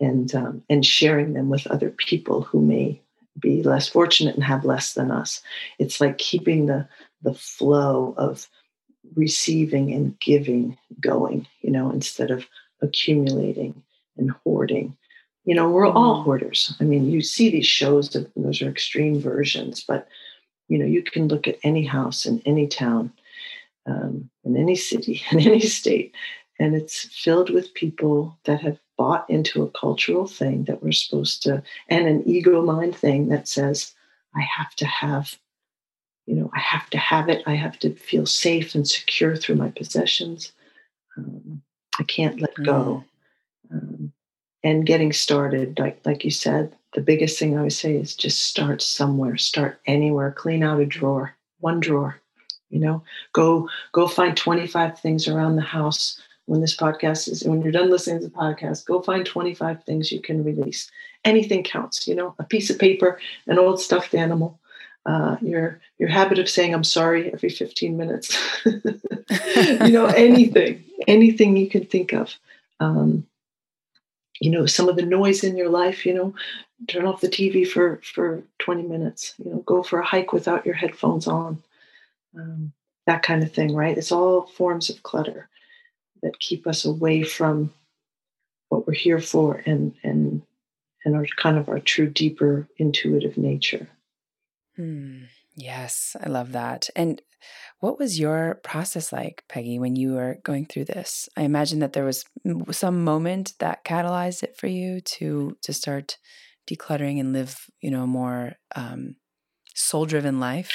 [0.01, 3.01] and um, and sharing them with other people who may
[3.39, 5.43] be less fortunate and have less than us.
[5.79, 6.89] It's like keeping the
[7.23, 8.49] the flow of
[9.17, 12.47] receiving and giving going, you know, instead of
[12.81, 13.83] accumulating
[14.17, 14.97] and hoarding.
[15.45, 16.25] You know, we're all mm.
[16.25, 16.77] hoarders.
[16.81, 20.07] I mean, you see these shows, those are extreme versions, but
[20.69, 23.13] you know, you can look at any house in any town,
[23.87, 26.15] um, in any city, in any state,
[26.59, 31.43] and it's filled with people that have bought into a cultural thing that we're supposed
[31.43, 33.95] to, and an ego mind thing that says,
[34.37, 35.39] I have to have,
[36.27, 37.43] you know, I have to have it.
[37.47, 40.53] I have to feel safe and secure through my possessions.
[41.17, 41.63] Um,
[41.99, 43.05] I can't let go.
[43.73, 43.77] Mm.
[43.77, 44.13] Um,
[44.63, 48.41] and getting started, like like you said, the biggest thing I would say is just
[48.43, 52.21] start somewhere, start anywhere, clean out a drawer, one drawer.
[52.71, 53.03] You know,
[53.33, 57.91] go go find 25 things around the house when this podcast is when you're done
[57.91, 60.91] listening to the podcast, go find 25 things you can release.
[61.25, 64.59] Anything counts, you know, a piece of paper, an old stuffed animal,
[65.07, 68.37] uh, your your habit of saying I'm sorry every 15 minutes.
[68.65, 72.35] you know, anything, anything you can think of.
[72.81, 73.27] Um,
[74.41, 76.35] you know, some of the noise in your life, you know,
[76.89, 80.67] turn off the TV for for 20 minutes, you know, go for a hike without
[80.67, 81.63] your headphones on.
[82.37, 82.73] Um,
[83.07, 83.97] that kind of thing, right?
[83.97, 85.49] It's all forms of clutter
[86.23, 87.73] that keep us away from
[88.69, 90.43] what we're here for and and
[91.05, 93.89] and our kind of our true deeper intuitive nature.
[94.77, 95.25] Hmm.
[95.57, 96.89] Yes, I love that.
[96.95, 97.21] And
[97.81, 101.29] what was your process like, Peggy, when you were going through this?
[101.37, 102.25] I imagine that there was
[102.71, 106.19] some moment that catalyzed it for you to to start
[106.71, 109.17] decluttering and live, you know, more um,
[109.81, 110.71] soul-driven life.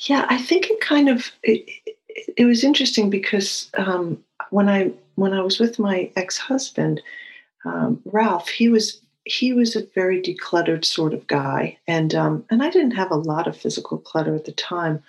[0.00, 4.92] Yeah, I think it kind of it, it, it was interesting because um, when I
[5.16, 7.02] when I was with my ex husband,
[7.64, 12.62] um, Ralph, he was he was a very decluttered sort of guy, and um, and
[12.62, 15.02] I didn't have a lot of physical clutter at the time,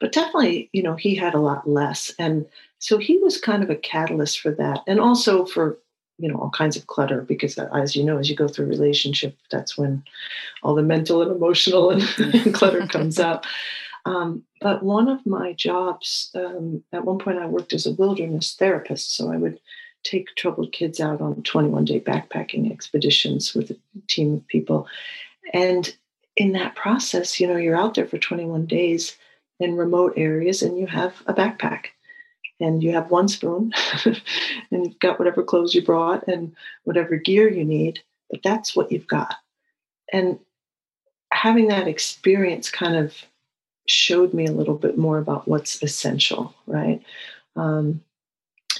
[0.00, 2.46] but definitely, you know, he had a lot less, and
[2.78, 5.78] so he was kind of a catalyst for that, and also for
[6.18, 8.66] you know all kinds of clutter because uh, as you know as you go through
[8.66, 10.02] relationship that's when
[10.62, 13.46] all the mental and emotional and, and clutter comes out
[14.08, 18.54] um, but one of my jobs, um, at one point, I worked as a wilderness
[18.54, 19.14] therapist.
[19.14, 19.60] So I would
[20.02, 23.76] take troubled kids out on 21 day backpacking expeditions with a
[24.06, 24.86] team of people.
[25.52, 25.94] And
[26.36, 29.16] in that process, you know, you're out there for 21 days
[29.60, 31.88] in remote areas and you have a backpack
[32.60, 33.72] and you have one spoon
[34.04, 38.90] and you've got whatever clothes you brought and whatever gear you need, but that's what
[38.90, 39.34] you've got.
[40.12, 40.38] And
[41.32, 43.14] having that experience kind of
[43.86, 47.02] showed me a little bit more about what's essential, right?
[47.56, 48.02] Um,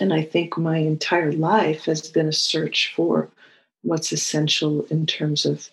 [0.01, 3.31] and I think my entire life has been a search for
[3.83, 5.71] what's essential in terms of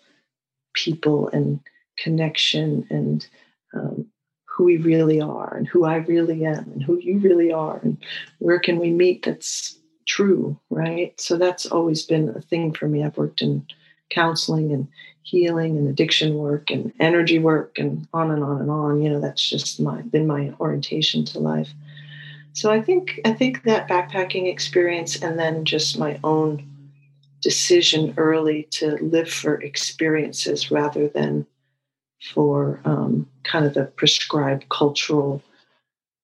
[0.74, 1.60] people and
[1.98, 3.28] connection and
[3.74, 4.08] um,
[4.56, 7.98] who we really are and who I really am and who you really are and
[8.40, 11.20] where can we meet that's true, right?
[11.20, 13.04] So that's always been a thing for me.
[13.04, 13.66] I've worked in
[14.10, 14.88] counseling and
[15.24, 19.20] healing and addiction work and energy work and on and on and on you know
[19.20, 21.74] that's just my been my orientation to life
[22.54, 26.64] so i think i think that backpacking experience and then just my own
[27.42, 31.48] decision early to live for experiences rather than
[32.34, 35.42] for um, kind of the prescribed cultural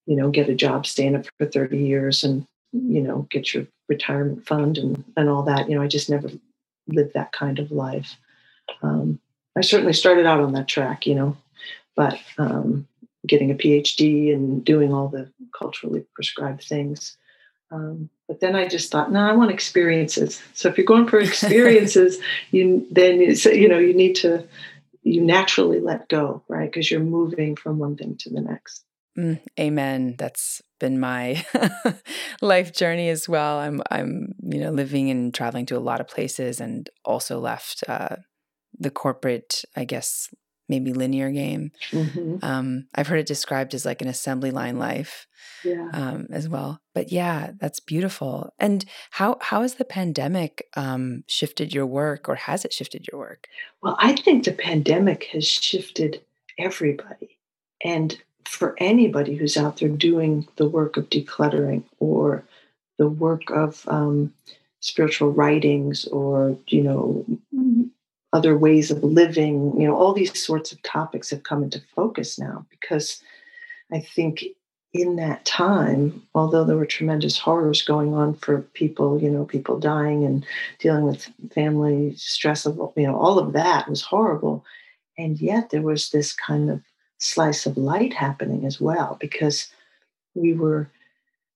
[0.08, 3.54] you know get a job stay in it for 30 years and you know get
[3.54, 6.30] your retirement fund and and all that you know i just never
[6.88, 8.18] lived that kind of life
[8.82, 9.20] um,
[9.56, 11.38] I certainly started out on that track, you know,
[11.96, 12.88] but um,
[13.28, 17.18] getting a PhD and doing all the culturally prescribed things.
[17.72, 20.42] Um, but then I just thought, no, I want experiences.
[20.54, 22.18] So if you're going for experiences,
[22.52, 24.46] you then you, you know you need to
[25.04, 26.72] you naturally let go, right?
[26.72, 28.84] Because you're moving from one thing to the next.
[29.18, 30.16] Mm, amen.
[30.18, 31.46] That's been my
[32.42, 33.60] life journey as well.
[33.60, 37.84] I'm I'm you know living and traveling to a lot of places, and also left
[37.88, 38.18] uh,
[38.80, 40.30] the corporate, I guess,
[40.72, 41.72] maybe linear game.
[41.92, 42.38] Mm-hmm.
[42.42, 45.28] Um, I've heard it described as like an assembly line life
[45.64, 45.90] yeah.
[45.94, 46.82] um, as well.
[46.96, 48.54] But yeah, that's beautiful.
[48.58, 53.20] And how how has the pandemic um, shifted your work, or has it shifted your
[53.20, 53.48] work?
[53.84, 56.22] Well, I think the pandemic has shifted
[56.58, 57.38] everybody,
[57.84, 62.44] and for anybody who's out there doing the work of decluttering or
[62.98, 64.34] the work of um,
[64.80, 67.26] spiritual writings or you know
[68.34, 72.40] other ways of living, you know, all these sorts of topics have come into focus
[72.40, 73.22] now because
[73.92, 74.46] I think
[74.94, 79.80] in that time, although there were tremendous horrors going on for people, you know, people
[79.80, 80.46] dying and
[80.80, 84.66] dealing with family stress of, you know, all of that was horrible.
[85.18, 86.82] and yet there was this kind of
[87.20, 89.68] slice of light happening as well because
[90.36, 90.90] we were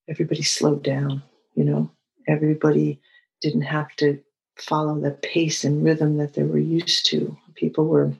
[0.08, 1.22] everybody slowed down
[1.54, 1.90] you know
[2.28, 3.00] everybody
[3.40, 4.18] didn't have to
[4.56, 7.36] follow the pace and rhythm that they were used to.
[7.54, 8.12] People were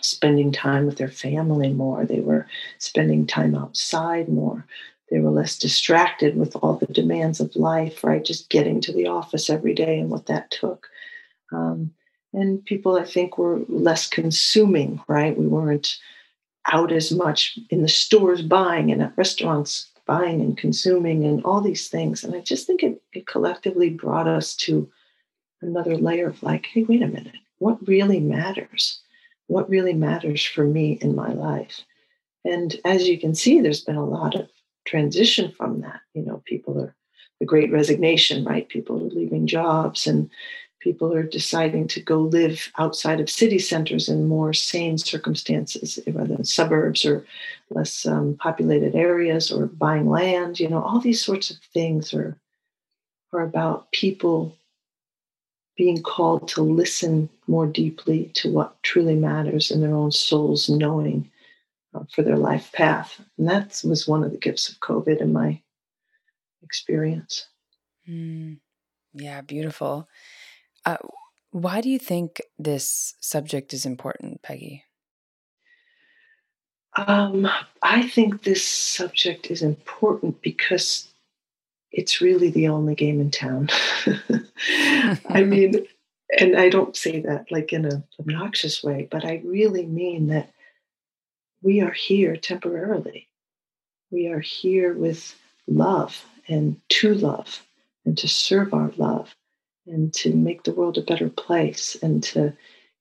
[0.00, 2.04] spending time with their family more.
[2.04, 2.46] They were
[2.78, 4.66] spending time outside more.
[5.10, 8.24] They were less distracted with all the demands of life right?
[8.24, 10.88] Just getting to the office every day and what that took.
[11.52, 11.92] Um,
[12.32, 15.38] and people i think were less consuming right?
[15.38, 15.98] We weren't
[16.72, 21.60] out as much in the stores buying and at restaurants buying and consuming and all
[21.60, 22.24] these things.
[22.24, 24.90] And I just think it, it collectively brought us to
[25.64, 29.00] another layer of like, hey, wait a minute, what really matters?
[29.46, 31.82] What really matters for me in my life?
[32.44, 34.48] And as you can see, there's been a lot of
[34.86, 36.00] transition from that.
[36.14, 36.94] You know, people are
[37.40, 38.68] the great resignation, right?
[38.68, 40.30] People are leaving jobs and
[40.80, 46.34] people are deciding to go live outside of city centers in more sane circumstances, whether
[46.34, 47.24] in suburbs or
[47.70, 50.60] less um, populated areas or buying land.
[50.60, 52.38] You know, all these sorts of things are,
[53.32, 54.54] are about people
[55.76, 61.30] being called to listen more deeply to what truly matters in their own souls, knowing
[61.94, 63.20] uh, for their life path.
[63.38, 65.60] And that was one of the gifts of COVID in my
[66.62, 67.48] experience.
[68.08, 68.58] Mm,
[69.14, 70.08] yeah, beautiful.
[70.84, 70.98] Uh,
[71.50, 74.84] why do you think this subject is important, Peggy?
[76.96, 77.48] Um,
[77.82, 81.08] I think this subject is important because
[81.94, 83.68] it's really the only game in town.
[85.28, 85.86] I mean,
[86.38, 90.52] and I don't say that like in an obnoxious way, but I really mean that
[91.62, 93.28] we are here temporarily.
[94.10, 95.36] We are here with
[95.68, 97.62] love and to love
[98.04, 99.34] and to serve our love
[99.86, 102.52] and to make the world a better place and to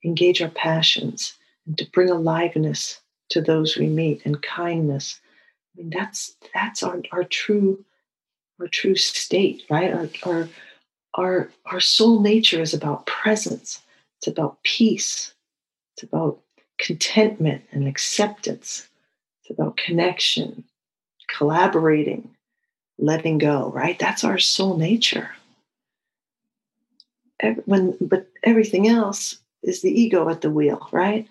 [0.05, 1.33] engage our passions
[1.65, 5.19] and to bring aliveness to those we meet and kindness.
[5.75, 7.83] I mean, that's that's our, our true
[8.59, 9.93] our true state, right?
[9.93, 10.49] Our, our
[11.15, 13.81] our our soul nature is about presence.
[14.19, 15.33] It's about peace.
[15.95, 16.39] It's about
[16.77, 18.87] contentment and acceptance.
[19.41, 20.63] It's about connection,
[21.27, 22.29] collaborating,
[22.97, 23.99] letting go, right?
[23.99, 25.29] That's our soul nature
[27.65, 31.27] when but everything else is the ego at the wheel, right?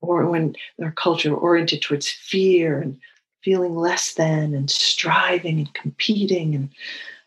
[0.00, 3.00] Or, when our culture oriented towards fear and
[3.42, 6.70] feeling less than and striving and competing and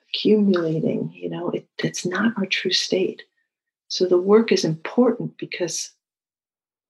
[0.10, 3.24] accumulating, you know, it, it's not our true state.
[3.88, 5.92] So the work is important because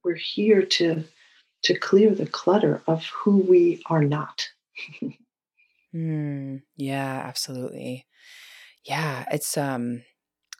[0.03, 1.03] we're here to
[1.63, 4.47] to clear the clutter of who we are not.
[5.95, 8.05] mm, yeah, absolutely.
[8.83, 10.03] Yeah, it's um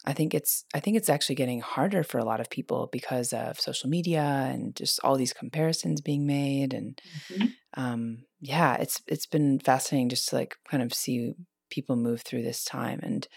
[0.06, 3.34] I think it's I think it's actually getting harder for a lot of people because
[3.34, 7.48] of social media and just all these comparisons being made and mm-hmm.
[7.74, 11.34] um, yeah, it's it's been fascinating just to like kind of see
[11.72, 13.28] people move through this time and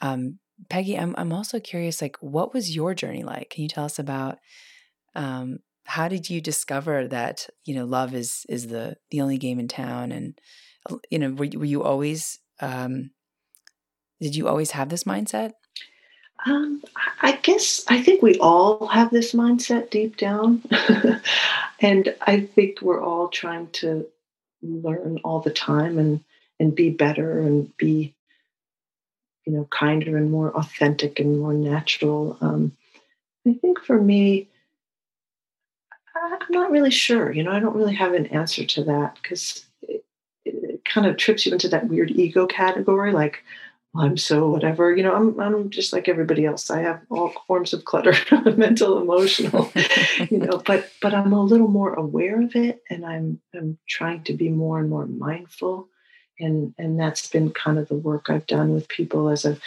[0.00, 3.50] um, Peggy, I'm I'm also curious like what was your journey like?
[3.50, 4.38] Can you tell us about
[5.14, 9.60] um, how did you discover that you know love is is the the only game
[9.60, 10.38] in town and
[11.10, 13.10] you know were, were you always um,
[14.20, 15.52] did you always have this mindset?
[16.46, 16.82] Um,
[17.20, 20.62] I guess I think we all have this mindset deep down.
[21.80, 24.06] and I think we're all trying to
[24.62, 26.22] learn all the time and,
[26.60, 28.14] and be better and be,
[29.46, 32.36] you know, kinder and more authentic and more natural.
[32.40, 32.76] Um,
[33.46, 34.48] I think for me,
[36.14, 37.32] I'm not really sure.
[37.32, 40.04] You know, I don't really have an answer to that because it,
[40.44, 43.12] it kind of trips you into that weird ego category.
[43.12, 43.44] Like,
[43.98, 44.94] I'm so whatever.
[44.96, 46.70] You know, I'm I'm just like everybody else.
[46.70, 48.14] I have all forms of clutter,
[48.56, 49.72] mental, emotional,
[50.30, 54.22] you know, but but I'm a little more aware of it and I'm I'm trying
[54.24, 55.88] to be more and more mindful.
[56.38, 59.58] And and that's been kind of the work I've done with people as a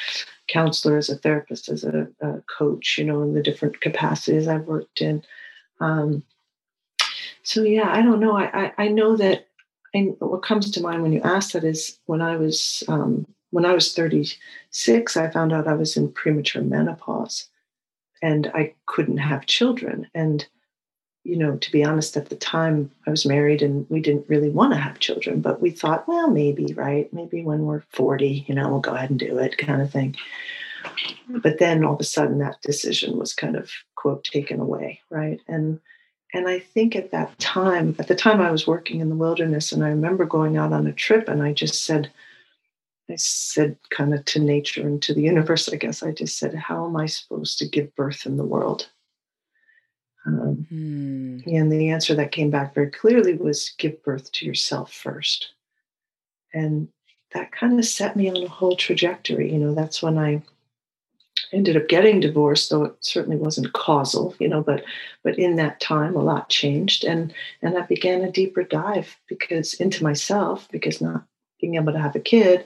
[0.48, 4.68] counselor, as a therapist, as a, a coach, you know, in the different capacities I've
[4.68, 5.24] worked in.
[5.82, 6.24] Um,
[7.44, 8.38] so yeah, I don't know.
[8.38, 9.48] I, I, I know that
[9.94, 13.66] and what comes to mind when you ask that is when I was um, when
[13.66, 17.48] I was 36, I found out I was in premature menopause
[18.22, 20.08] and I couldn't have children.
[20.16, 20.48] And,
[21.24, 24.50] you know, to be honest, at the time I was married and we didn't really
[24.50, 27.12] want to have children, but we thought, well, maybe, right?
[27.14, 30.16] Maybe when we're 40, you know, we'll go ahead and do it kind of thing.
[31.30, 35.40] But then all of a sudden that decision was kind of, quote, taken away, right?
[35.48, 35.80] And
[36.34, 39.74] and I think at that time, at the time I was working in the wilderness,
[39.74, 42.10] and I remember going out on a trip and I just said,
[43.12, 46.56] I said, kind of to nature and to the universe, I guess, I just said,
[46.56, 48.90] How am I supposed to give birth in the world?
[50.26, 51.48] Um, mm.
[51.48, 55.50] And the answer that came back very clearly was give birth to yourself first.
[56.54, 56.90] And
[57.34, 59.52] that kind of set me on a whole trajectory.
[59.52, 60.44] You know, that's when I
[61.54, 64.84] ended up getting divorced, though it certainly wasn't causal, you know, but
[65.24, 69.74] but in that time a lot changed and and I began a deeper dive because
[69.76, 71.24] into myself, because not
[71.62, 72.66] being able to have a kid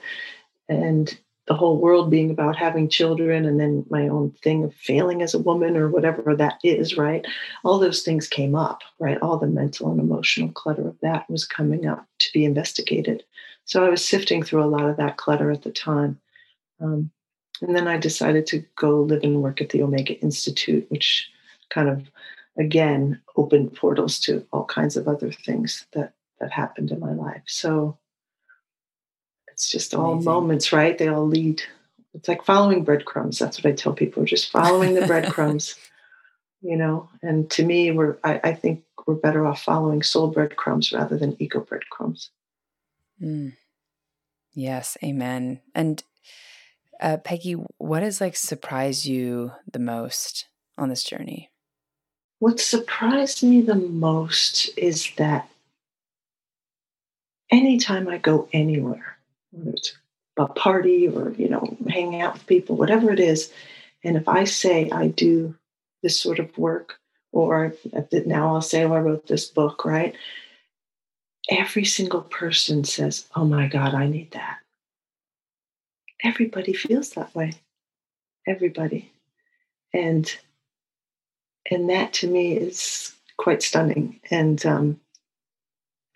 [0.68, 1.18] and
[1.48, 5.34] the whole world being about having children and then my own thing of failing as
[5.34, 7.26] a woman or whatever that is, right?
[7.64, 9.20] All those things came up, right?
[9.22, 13.24] All the mental and emotional clutter of that was coming up to be investigated.
[13.66, 16.20] So I was sifting through a lot of that clutter at the time.
[16.82, 17.12] Um,
[17.62, 21.30] and then I decided to go live and work at the Omega Institute, which
[21.70, 22.10] kind of
[22.58, 27.43] again opened portals to all kinds of other things that that happened in my life.
[27.46, 27.98] So
[29.56, 30.32] it's just all Amazing.
[30.32, 30.97] moments, right?
[30.97, 31.64] They all lead.
[32.14, 33.39] It's like following breadcrumbs.
[33.39, 34.22] That's what I tell people.
[34.22, 35.76] We're just following the breadcrumbs,
[36.62, 37.08] you know.
[37.22, 41.38] And to me, we're I, I, think we're better off following soul breadcrumbs rather than
[41.39, 42.32] ego breadcrumbs.
[43.22, 43.53] Mm.
[44.53, 45.62] Yes, amen.
[45.74, 46.03] And
[46.99, 50.47] uh, Peggy, what has like surprised you the most
[50.78, 51.49] on this journey?
[52.39, 55.47] What surprised me the most is that
[57.49, 59.14] anytime I go anywhere,
[59.56, 59.97] whether it's
[60.38, 63.51] a party or you know hanging out with people, whatever it is,
[64.03, 65.56] and if I say I do
[66.03, 66.99] this sort of work,
[67.32, 67.74] or
[68.26, 70.16] now I'll say, "Oh, I wrote this book," right?
[71.49, 74.60] Every single person says, "Oh my God, I need that."
[76.24, 77.53] everybody feels that way
[78.47, 79.12] everybody
[79.93, 80.38] and
[81.70, 84.99] and that to me is quite stunning and um,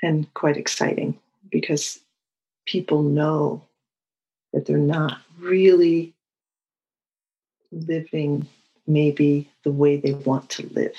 [0.01, 1.17] and quite exciting
[1.51, 1.99] because
[2.69, 3.63] people know
[4.53, 6.13] that they're not really
[7.71, 8.47] living
[8.85, 10.95] maybe the way they want to live.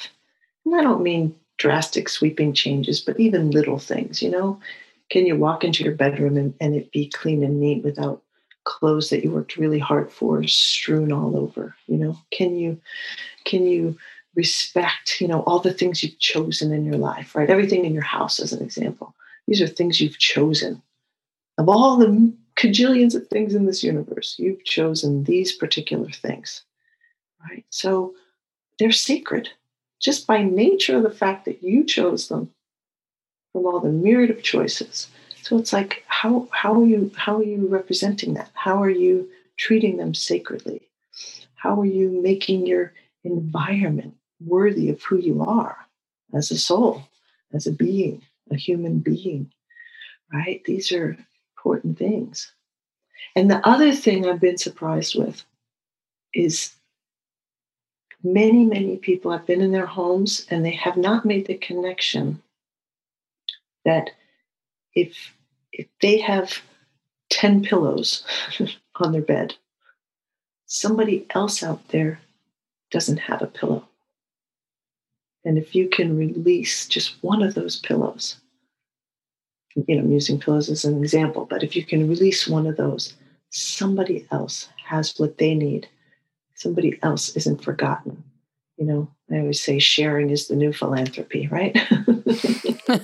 [0.64, 4.60] And i don't mean drastic sweeping changes but even little things you know?
[5.10, 8.22] Can you walk into your bedroom and, and it be clean and neat without
[8.64, 12.18] clothes that you worked really hard for strewn all over you know?
[12.32, 12.80] Can you
[13.44, 13.96] can you
[14.34, 17.50] respect you know all the things you've chosen in your life right?
[17.50, 19.14] Everything in your house as an example.
[19.46, 20.82] These are things you've chosen
[21.60, 26.62] of all the cajillions of things in this universe you've chosen these particular things
[27.48, 28.14] right so
[28.78, 29.48] they're sacred
[30.00, 32.50] just by nature of the fact that you chose them
[33.52, 35.08] from all the myriad of choices
[35.42, 38.50] so it's like how how are you how are you representing that?
[38.54, 40.82] How are you treating them sacredly?
[41.54, 42.92] How are you making your
[43.24, 45.76] environment worthy of who you are
[46.34, 47.02] as a soul,
[47.52, 49.50] as a being, a human being?
[50.32, 50.62] Right?
[50.64, 51.16] These are
[51.60, 52.52] important things.
[53.36, 55.44] And the other thing I've been surprised with
[56.32, 56.72] is
[58.22, 62.42] many, many people have been in their homes and they have not made the connection
[63.84, 64.10] that
[64.94, 65.32] if
[65.72, 66.60] if they have
[67.30, 68.24] 10 pillows
[68.96, 69.54] on their bed,
[70.66, 72.20] somebody else out there
[72.90, 73.86] doesn't have a pillow.
[75.44, 78.39] And if you can release just one of those pillows,
[79.74, 82.76] you know, I'm using pillows as an example, but if you can release one of
[82.76, 83.14] those,
[83.50, 85.88] somebody else has what they need.
[86.54, 88.22] Somebody else isn't forgotten.
[88.76, 91.76] You know, I always say sharing is the new philanthropy, right?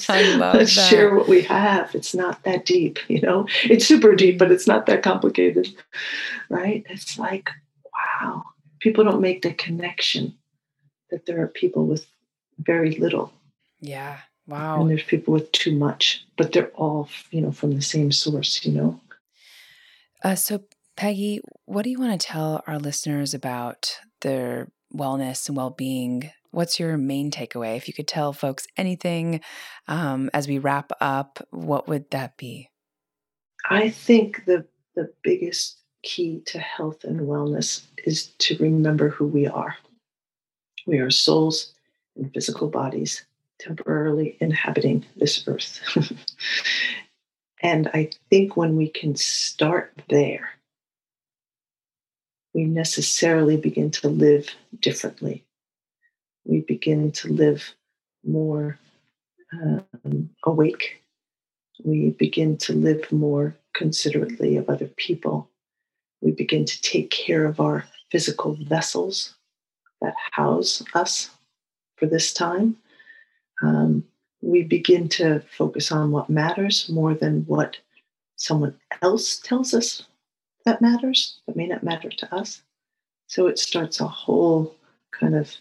[0.09, 0.89] I love Let's that.
[0.91, 1.95] share what we have.
[1.95, 3.47] It's not that deep, you know.
[3.65, 5.69] It's super deep, but it's not that complicated,
[6.49, 6.85] right?
[6.89, 7.51] It's like,
[8.23, 8.45] wow.
[8.81, 10.35] People don't make the connection
[11.11, 12.07] that there are people with
[12.59, 13.33] very little.
[13.81, 14.19] Yeah.
[14.47, 14.81] Wow.
[14.81, 18.65] And there's people with too much, but they're all, you know, from the same source,
[18.65, 19.01] you know.
[20.23, 20.63] Uh, so,
[20.97, 26.31] Peggy, what do you want to tell our listeners about their wellness and well being
[26.53, 27.77] what's your main takeaway?
[27.77, 29.41] If you could tell folks anything
[29.89, 32.71] um, as we wrap up, what would that be?
[33.69, 39.47] I think the the biggest key to health and wellness is to remember who we
[39.47, 39.77] are.
[40.87, 41.75] We are souls
[42.17, 43.27] and physical bodies
[43.59, 45.81] temporarily inhabiting this earth.
[47.63, 50.51] and I think when we can start there,
[52.55, 54.49] we necessarily begin to live
[54.81, 55.47] differently
[56.47, 57.75] we begin to live
[58.25, 58.79] more
[59.53, 61.03] um, awake.
[61.85, 65.51] We begin to live more considerately of other people.
[66.23, 69.35] We begin to take care of our physical vessels
[70.01, 71.31] that house us
[71.97, 72.77] for this time.
[73.63, 74.05] Um,
[74.43, 77.79] we begin to focus on what matters more than what
[78.37, 80.05] someone else tells us
[80.65, 82.63] that matters, that may not matter to us.
[83.29, 84.75] So it starts a whole
[85.13, 85.55] kind of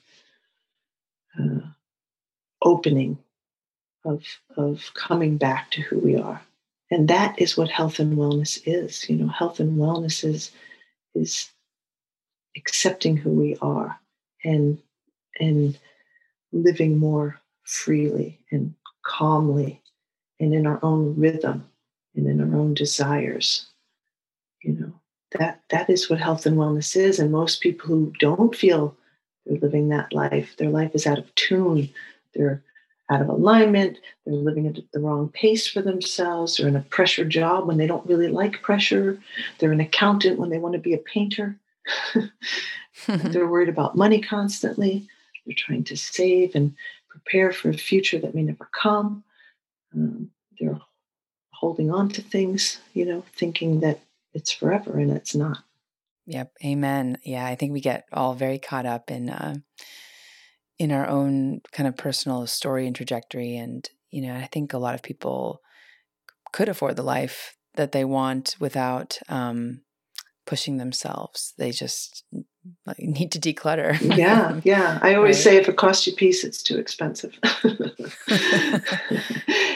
[1.39, 1.67] uh,
[2.63, 3.17] opening
[4.03, 4.23] of
[4.57, 6.41] of coming back to who we are
[6.91, 10.51] and that is what health and wellness is you know health and wellness is
[11.15, 11.49] is
[12.55, 13.99] accepting who we are
[14.43, 14.77] and
[15.39, 15.77] and
[16.51, 18.73] living more freely and
[19.05, 19.81] calmly
[20.39, 21.67] and in our own rhythm
[22.15, 23.67] and in our own desires
[24.65, 24.93] you know.
[25.37, 28.95] That that is what health and wellness is and most people who don't feel
[29.45, 31.89] they're living that life their life is out of tune
[32.33, 32.63] they're
[33.09, 37.25] out of alignment they're living at the wrong pace for themselves they're in a pressure
[37.25, 39.19] job when they don't really like pressure
[39.57, 41.57] they're an accountant when they want to be a painter
[43.07, 45.05] they're worried about money constantly
[45.45, 46.73] they're trying to save and
[47.15, 49.23] prepare for a future that may never come.
[49.93, 50.79] Um, they're
[51.51, 53.99] holding on to things you know thinking that
[54.33, 55.59] it's forever and it's not.
[56.27, 57.17] Yep amen.
[57.23, 59.55] Yeah i think we get all very caught up in uh,
[60.77, 63.55] in our own kind of personal story and trajectory.
[63.57, 65.61] And you know i think a lot of people
[66.51, 69.81] could afford the life that they want without um,
[70.45, 71.53] pushing themselves.
[71.57, 72.23] They just
[72.85, 75.43] like, need to declutter yeah yeah i always right?
[75.43, 77.37] say if it costs you peace it's too expensive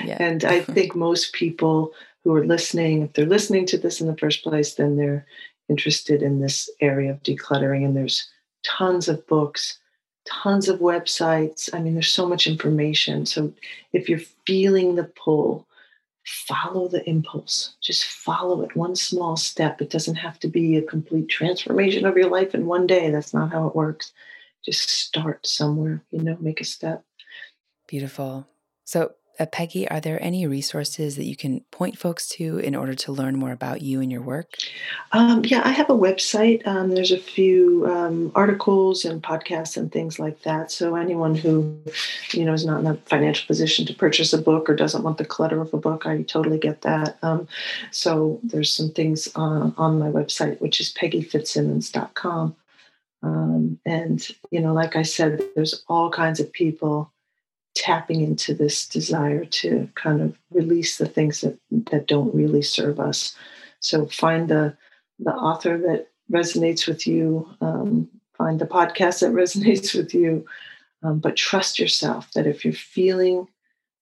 [0.03, 0.17] yeah.
[0.19, 4.17] and i think most people who are listening, if they're listening to this in the
[4.17, 5.25] first place, then they're
[5.69, 7.85] interested in this area of decluttering.
[7.85, 8.29] And there's
[8.63, 9.79] tons of books,
[10.25, 11.69] tons of websites.
[11.73, 13.25] I mean, there's so much information.
[13.25, 13.53] So
[13.93, 15.65] if you're feeling the pull,
[16.25, 17.75] follow the impulse.
[17.81, 19.81] Just follow it one small step.
[19.81, 23.09] It doesn't have to be a complete transformation of your life in one day.
[23.09, 24.13] That's not how it works.
[24.63, 27.03] Just start somewhere, you know, make a step.
[27.87, 28.47] Beautiful.
[28.85, 32.93] So uh, Peggy, are there any resources that you can point folks to in order
[32.93, 34.55] to learn more about you and your work?
[35.13, 36.65] Um, yeah, I have a website.
[36.67, 40.71] Um, there's a few um, articles and podcasts and things like that.
[40.71, 41.79] So anyone who,
[42.31, 45.17] you know, is not in a financial position to purchase a book or doesn't want
[45.17, 47.17] the clutter of a book, I totally get that.
[47.21, 47.47] Um,
[47.91, 52.55] so there's some things uh, on my website, which is peggyfitzsimmons.com.
[53.21, 57.11] Um, and you know, like I said, there's all kinds of people
[57.79, 61.57] tapping into this desire to kind of release the things that
[61.91, 63.35] that don't really serve us.
[63.79, 64.75] So find the
[65.19, 70.45] the author that resonates with you, um, find the podcast that resonates with you,
[71.03, 73.47] um, but trust yourself that if you're feeling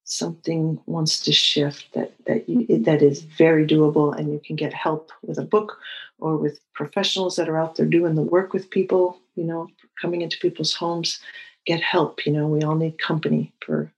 [0.05, 4.73] something wants to shift, that that you, that is very doable, and you can get
[4.73, 5.78] help with a book
[6.17, 9.19] or with professionals that are out there doing the work with people.
[9.36, 9.67] You know,
[10.01, 11.19] coming into people's homes
[11.68, 13.91] get help you know we all need company for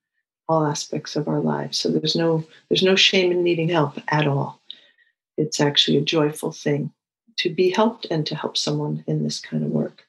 [0.49, 1.77] all aspects of our lives.
[1.77, 4.59] So there's no there's no shame in needing help at all.
[5.37, 6.91] It's actually a joyful thing
[7.37, 10.03] to be helped and to help someone in this kind of work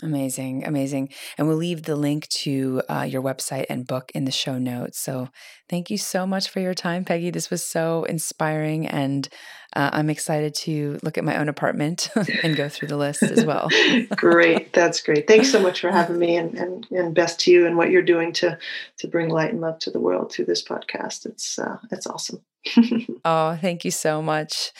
[0.00, 1.08] Amazing, amazing.
[1.36, 5.00] And we'll leave the link to uh, your website and book in the show notes.
[5.00, 5.28] So
[5.68, 7.30] thank you so much for your time, Peggy.
[7.30, 8.86] This was so inspiring.
[8.86, 9.28] And
[9.74, 12.10] uh, I'm excited to look at my own apartment
[12.44, 13.68] and go through the list as well.
[14.10, 14.72] great.
[14.72, 15.26] That's great.
[15.26, 18.02] Thanks so much for having me and, and, and best to you and what you're
[18.02, 18.56] doing to,
[18.98, 21.26] to bring light and love to the world through this podcast.
[21.26, 22.40] It's, uh, it's awesome.
[23.24, 24.72] oh, thank you so much.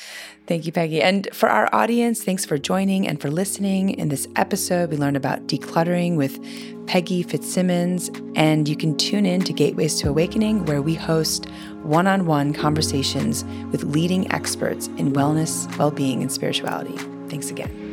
[0.46, 1.02] Thank you, Peggy.
[1.02, 3.90] And for our audience, thanks for joining and for listening.
[3.90, 6.38] In this episode, we learned about decluttering with
[6.86, 11.46] Peggy Fitzsimmons, and you can tune in to Gateways to Awakening, where we host
[11.82, 16.96] one on one conversations with leading experts in wellness, well being, and spirituality.
[17.28, 17.87] Thanks again.